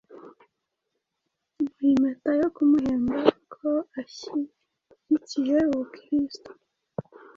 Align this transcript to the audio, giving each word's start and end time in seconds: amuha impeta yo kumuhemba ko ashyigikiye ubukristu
amuha 1.59 1.85
impeta 1.91 2.29
yo 2.41 2.47
kumuhemba 2.55 3.15
ko 3.53 3.71
ashyigikiye 4.01 5.57
ubukristu 5.71 6.49